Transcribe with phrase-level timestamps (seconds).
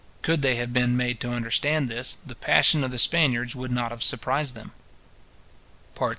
[0.23, 3.91] Could they have been made to understand this, the passion of the Spaniards would not
[3.91, 4.71] have surprised them.
[5.93, 6.09] PART III.